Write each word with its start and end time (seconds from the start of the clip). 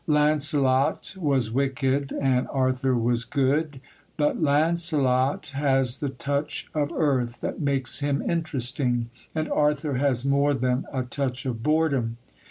Lancelot 0.07 1.13
was 1.15 1.51
wicked, 1.51 2.11
and 2.11 2.47
Arthur 2.47 2.95
was 2.95 3.23
good; 3.23 3.79
but 4.17 4.41
Lancelot 4.41 5.49
has 5.53 5.99
the 5.99 6.09
touch 6.09 6.71
of 6.73 6.91
earth 6.91 7.39
that 7.41 7.61
makes 7.61 7.99
him 7.99 8.19
interesting, 8.23 9.11
and 9.35 9.47
Arthur 9.47 9.97
has 9.97 10.25
more 10.25 10.55
than 10.55 10.87
a 10.91 11.03
touch 11.03 11.45
of 11.45 11.61
boredom. 11.61 12.17